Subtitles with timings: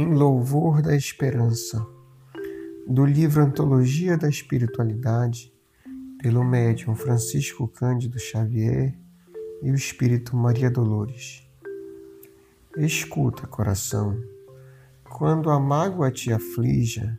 [0.00, 1.84] Em Louvor da Esperança,
[2.86, 5.52] do livro Antologia da Espiritualidade,
[6.22, 8.96] pelo médium Francisco Cândido Xavier
[9.60, 11.44] e o Espírito Maria Dolores.
[12.76, 14.16] Escuta, coração,
[15.02, 17.18] quando a mágoa te aflija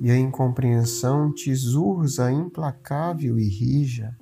[0.00, 4.16] e a incompreensão te zurza implacável e rija,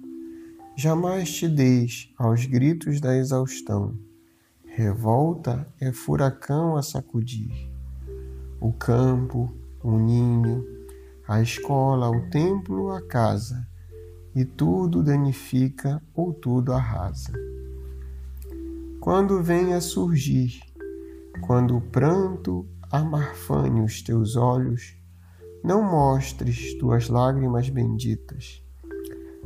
[0.75, 3.95] jamais te deis aos gritos da exaustão.
[4.65, 7.70] Revolta é furacão a sacudir
[8.61, 9.51] o campo,
[9.83, 10.65] o ninho,
[11.27, 13.67] a escola, o templo, a casa,
[14.35, 17.33] e tudo danifica ou tudo arrasa.
[19.01, 20.61] Quando vem a surgir,
[21.41, 24.95] quando o pranto amarfane os teus olhos,
[25.65, 28.63] não mostres tuas lágrimas benditas.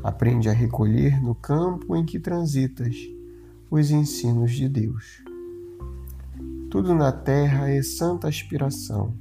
[0.02, 2.96] Aprende a recolher no campo em que transitas
[3.70, 5.22] os ensinos de Deus.
[6.74, 9.14] Tudo na terra é santa aspiração.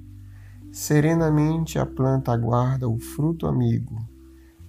[0.71, 3.95] Serenamente a planta aguarda o fruto amigo,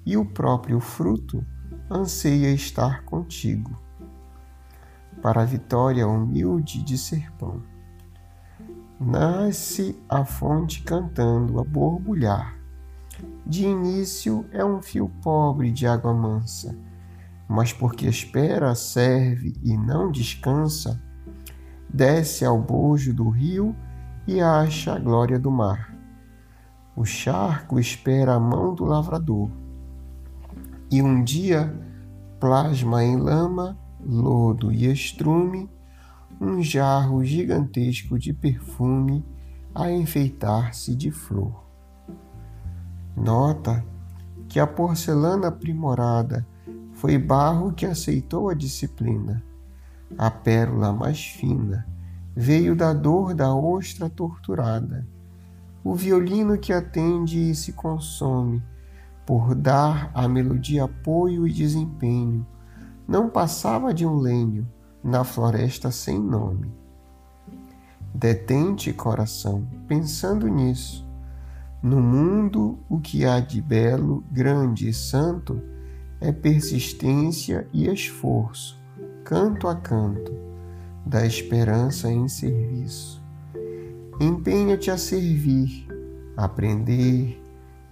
[0.04, 1.42] e o próprio fruto
[1.90, 3.74] anseia estar contigo.
[5.22, 7.62] Para a vitória humilde de ser pão.
[9.00, 12.54] Nasce a fonte cantando a borbulhar.
[13.46, 16.76] De início é um fio pobre de água mansa,
[17.48, 21.02] mas porque espera, serve e não descansa,
[21.94, 23.74] desce ao bojo do rio
[24.26, 25.96] e acha a glória do mar.
[26.96, 29.48] O charco espera a mão do lavrador.
[30.90, 31.72] E um dia
[32.40, 35.70] plasma em lama, lodo e estrume
[36.40, 39.24] um jarro gigantesco de perfume
[39.72, 41.64] a enfeitar-se de flor.
[43.16, 43.84] Nota
[44.48, 46.44] que a porcelana aprimorada
[46.92, 49.44] foi barro que aceitou a disciplina
[50.16, 51.86] a pérola mais fina
[52.36, 55.06] veio da dor da ostra torturada.
[55.82, 58.62] O violino que atende e se consome,
[59.26, 62.46] por dar à melodia apoio e desempenho,
[63.06, 64.66] não passava de um lenho
[65.02, 66.72] na floresta sem nome.
[68.14, 71.04] Detente, coração, pensando nisso.
[71.82, 75.60] No mundo, o que há de belo, grande e santo
[76.20, 78.83] é persistência e esforço
[79.24, 80.32] canto a canto,
[81.06, 83.24] da esperança em serviço.
[84.20, 85.88] Empenha-te a servir,
[86.36, 87.42] aprender,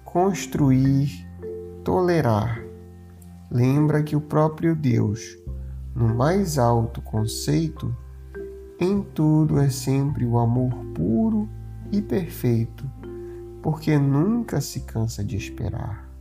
[0.04, 1.26] construir,
[1.82, 2.62] tolerar.
[3.50, 5.38] Lembra que o próprio Deus,
[5.94, 7.96] no mais alto conceito,
[8.78, 11.48] em tudo é sempre o amor puro
[11.90, 12.84] e perfeito,
[13.62, 16.11] porque nunca se cansa de esperar.